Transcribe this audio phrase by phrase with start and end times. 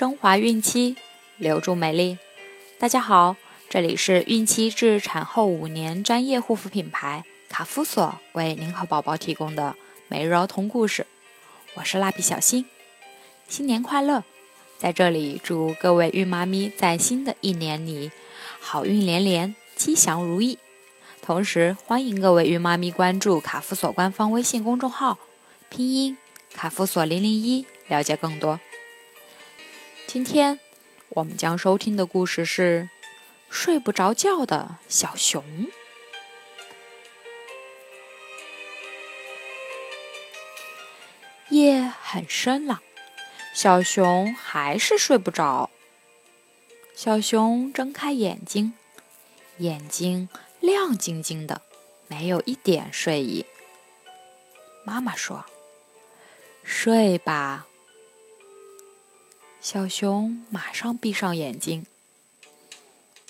[0.00, 0.96] 升华孕期，
[1.36, 2.16] 留住美丽。
[2.78, 3.36] 大家好，
[3.68, 9.76] 这里是孕期至产后五年专业护肤品牌卡夫索为您和宝宝提供的
[10.08, 11.06] 每日儿童故事。
[11.74, 12.64] 我是蜡笔小新，
[13.46, 14.24] 新年快乐！
[14.78, 18.10] 在这里祝各位孕妈咪在新的一年里
[18.58, 20.58] 好运连连，吉祥如意。
[21.20, 25.18] 同时，欢迎各位孕妈咪关注卡夫索官方微信公众号，
[25.68, 26.16] 拼音
[26.54, 28.58] 卡夫索零零一，了解更多。
[30.12, 30.58] 今天
[31.10, 32.88] 我们将收听的故事是
[33.48, 35.44] 《睡不着觉的小熊》。
[41.50, 42.82] 夜很深了，
[43.54, 45.70] 小熊还是睡不着。
[46.96, 48.72] 小熊睁开眼睛，
[49.58, 51.62] 眼睛亮晶晶的，
[52.08, 53.46] 没有一点睡意。
[54.84, 55.44] 妈妈说
[56.64, 57.68] ：“睡吧。”
[59.60, 61.84] 小熊马上闭上眼睛，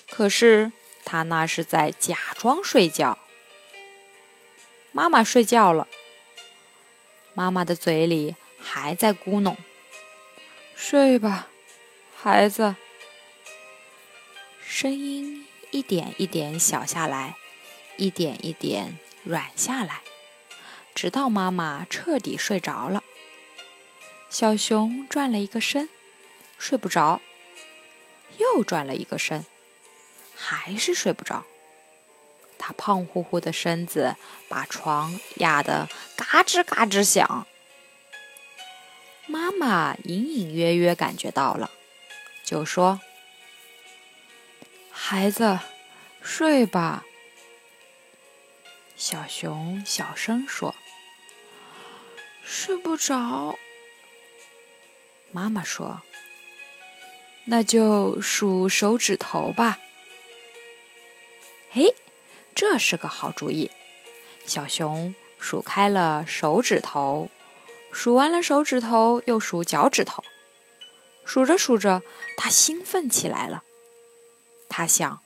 [0.09, 0.71] 可是
[1.05, 3.19] 他那是在假装睡觉。
[4.93, 5.89] 妈妈睡觉了，
[7.35, 9.57] 妈妈的嘴里还在咕哝
[10.77, 11.49] ：“睡吧，
[12.17, 12.77] 孩子。”
[14.65, 17.37] 声音一点一点小下来，
[17.97, 20.03] 一点一点软下来，
[20.95, 23.03] 直到妈妈彻底睡着了。
[24.29, 25.89] 小熊转了一个身。
[26.61, 27.23] 睡不着，
[28.37, 29.47] 又转了一个身，
[30.37, 31.45] 还是睡不着。
[32.59, 34.15] 他胖乎乎的身子
[34.47, 37.47] 把床压得嘎吱嘎吱响。
[39.27, 41.71] 妈妈隐隐约约感觉到了，
[42.45, 43.01] 就说
[44.93, 45.59] ：“孩子，
[46.21, 47.05] 睡吧。”
[48.95, 50.75] 小熊小声说
[52.45, 53.59] ：“睡不着。”
[55.33, 56.03] 妈妈说。
[57.51, 59.81] 那就数手指头吧。
[61.69, 61.97] 嘿，
[62.55, 63.73] 这是个好主意。
[64.47, 67.29] 小熊数开了手指头，
[67.91, 70.23] 数完了手指头，又数脚趾头。
[71.25, 72.03] 数着数着，
[72.37, 73.65] 它兴奋起来了。
[74.69, 75.21] 他想，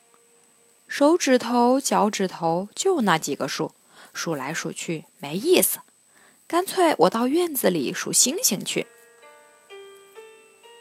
[0.88, 3.74] 手指头、脚趾头就那几个数，
[4.14, 5.80] 数来数去没意思，
[6.46, 8.86] 干脆我到院子里数星星去。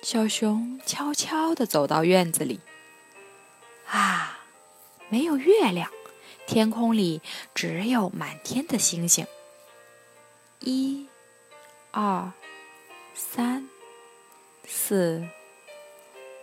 [0.03, 2.59] 小熊悄悄地走到院子里，
[3.88, 4.40] 啊，
[5.08, 5.90] 没有月亮，
[6.46, 7.22] 天空里
[7.56, 9.25] 只有满天的星星。
[10.59, 11.08] 一、
[11.91, 12.34] 二、
[13.14, 13.69] 三、
[14.66, 15.25] 四、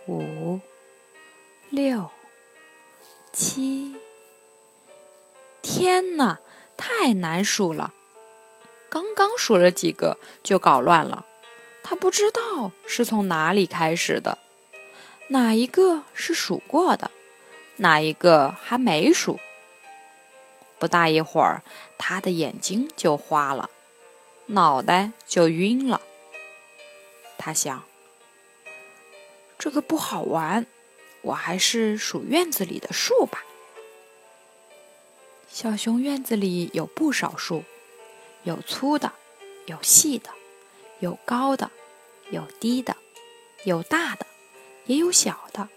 [0.07, 0.59] 五、
[1.69, 2.09] 六、
[3.31, 3.95] 七，
[5.61, 6.39] 天哪，
[6.75, 7.93] 太难数了！
[8.89, 11.27] 刚刚数了几个，就搞乱了。
[11.83, 14.37] 他不知道是从哪里开始的，
[15.27, 17.11] 哪一个是数过的，
[17.77, 19.39] 哪一个还没数。
[20.79, 21.63] 不大一会儿，
[21.97, 23.69] 他的眼睛就花了，
[24.47, 26.01] 脑袋就晕了。
[27.37, 27.83] 他想
[29.59, 30.65] ：“这个不好玩，
[31.21, 33.43] 我还是数院子里的树吧。”
[35.47, 37.63] 小熊院子里有不少树，
[38.43, 39.11] 有粗的，
[39.65, 40.29] 有细的。
[41.01, 41.69] 有高的，
[42.29, 42.95] 有低的，
[43.65, 44.25] 有大的，
[44.85, 45.67] 也有小的。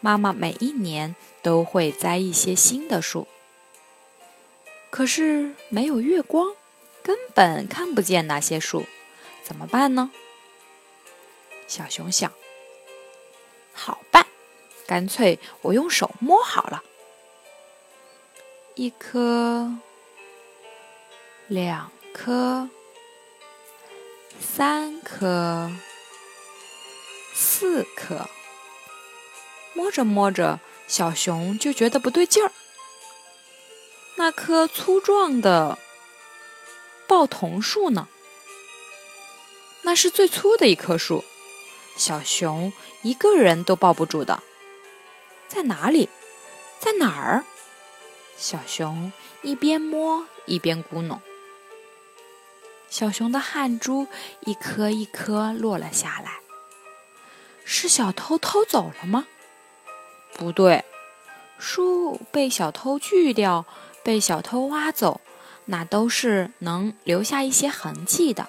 [0.00, 3.26] 妈妈每一年都会栽一些新的树，
[4.90, 6.54] 可是没有月光，
[7.02, 8.84] 根本看不见那些树，
[9.42, 10.10] 怎么办呢？
[11.68, 12.32] 小熊想：
[13.72, 14.26] 好办，
[14.86, 16.82] 干脆我用手摸好了。
[18.74, 19.78] 一颗，
[21.46, 22.68] 两颗。
[24.40, 25.70] 三颗，
[27.34, 28.28] 四颗，
[29.74, 32.52] 摸着摸着，小熊就觉得不对劲儿。
[34.16, 35.78] 那棵粗壮的
[37.06, 38.08] 抱桐树呢？
[39.82, 41.24] 那是最粗的一棵树，
[41.96, 42.72] 小熊
[43.02, 44.42] 一个人都抱不住的。
[45.46, 46.08] 在哪里？
[46.80, 47.44] 在哪儿？
[48.36, 51.20] 小熊一边摸一边咕哝。
[52.88, 54.06] 小熊的汗珠
[54.40, 56.40] 一颗一颗落了下来。
[57.64, 59.26] 是小偷偷走了吗？
[60.34, 60.84] 不对，
[61.58, 63.66] 树被小偷锯掉，
[64.02, 65.20] 被小偷挖走，
[65.66, 68.48] 那都是能留下一些痕迹的。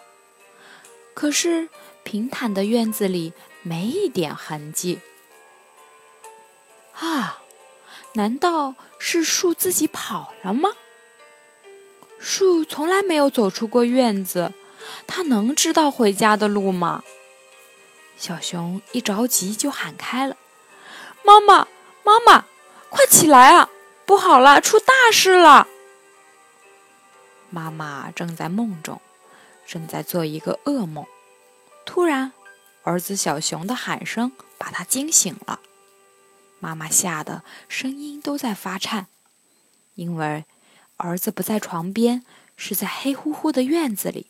[1.14, 1.68] 可是
[2.04, 5.02] 平坦的院子里没一点痕迹。
[6.94, 7.42] 啊，
[8.14, 10.70] 难道是树自己跑了吗？
[12.20, 14.54] 树从来没有走出过院子，
[15.08, 17.04] 它能知道回家的路吗？
[18.18, 20.36] 小熊一着急就喊开了
[21.24, 21.68] ：“妈妈，
[22.04, 22.46] 妈妈，
[22.90, 23.70] 快起来啊！
[24.06, 25.68] 不好了，出大事了！”
[27.50, 29.02] 妈妈正在梦中，
[29.66, 31.06] 正在做一个噩梦。
[31.86, 32.34] 突然，
[32.84, 35.62] 儿子小熊的喊声把他惊醒了。
[36.60, 39.08] 妈妈吓得声音都在发颤，
[39.96, 40.46] 因为
[41.00, 42.24] 儿子不在床边，
[42.56, 44.28] 是在黑乎乎的院子里，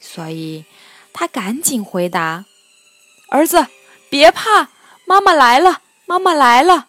[0.00, 0.64] 所以
[1.12, 2.44] 他赶紧回答
[3.32, 3.66] ：“儿子，
[4.08, 4.70] 别怕，
[5.06, 6.88] 妈妈来了，妈妈来了。”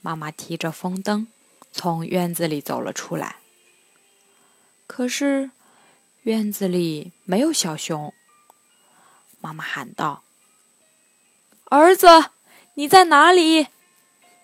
[0.00, 1.26] 妈妈提着风灯
[1.72, 3.36] 从院子里走了出来，
[4.86, 5.50] 可是
[6.22, 8.14] 院子里没有小熊。
[9.40, 10.22] 妈妈喊道
[11.70, 12.30] ：“儿子。”
[12.76, 13.68] 你在哪里？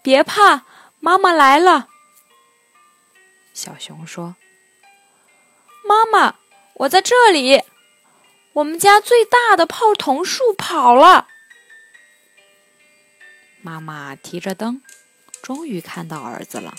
[0.03, 0.65] 别怕，
[1.00, 1.88] 妈妈来了。
[3.52, 4.37] 小熊说
[5.85, 6.37] ：“妈妈，
[6.75, 7.62] 我在这里。
[8.55, 11.29] 我们家最大的泡桐树跑了。”
[13.62, 14.82] 妈妈提着灯，
[15.43, 16.75] 终于看到儿子了。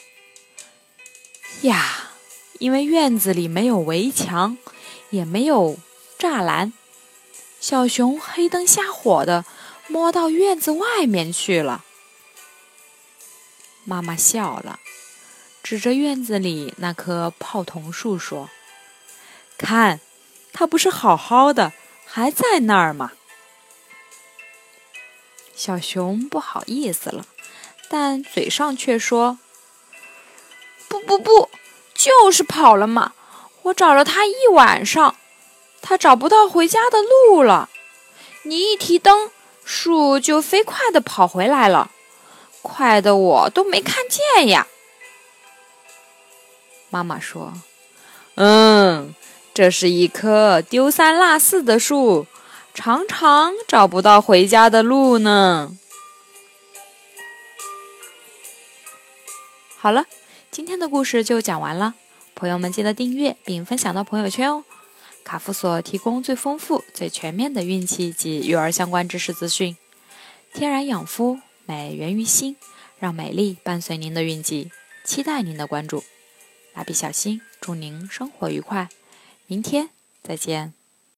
[1.62, 2.12] 呀，
[2.60, 4.58] 因为院子里没有围墙，
[5.12, 5.78] 也没有
[6.18, 6.74] 栅栏，
[7.60, 9.46] 小熊黑灯瞎火的。
[9.88, 11.84] 摸到院子外面去了。
[13.84, 14.80] 妈妈笑了，
[15.64, 18.50] 指着院子里那棵泡桐树说
[19.58, 20.00] ：“看，
[20.52, 21.72] 它不是好好的，
[22.06, 23.12] 还在那儿吗？”
[25.56, 27.26] 小熊不好意思了，
[27.90, 29.40] 但嘴上却说
[30.90, 31.50] ：“不不不，
[31.94, 33.14] 就是跑了嘛！
[33.64, 35.16] 我找了它一晚上，
[35.82, 37.70] 它找不到回家的路了。
[38.44, 39.32] 你一提灯。”
[39.64, 41.92] 树就飞快的跑回来了，
[42.64, 44.68] 快的我都没看见呀。
[46.92, 47.54] 妈妈说
[48.36, 49.16] ：“嗯，
[49.54, 52.28] 这是一棵丢三落四的树，
[52.76, 55.76] 常常找不到回家的路呢。”
[59.78, 60.06] 好了，
[60.52, 61.96] 今天的故事就讲完了，
[62.36, 64.64] 朋友们记得订阅并分享到朋友圈哦。
[65.24, 69.78] 卡夫所提供最丰富、最全面的孕期及育儿相关知识资讯。
[70.54, 72.58] 天然养肤，美源于心，
[73.00, 74.70] 让美丽伴随您的孕期，
[75.04, 76.04] 期待您的关注。
[76.74, 78.90] 蜡笔小新，祝您生活愉快，
[79.48, 79.90] 明天
[80.24, 80.81] 再见。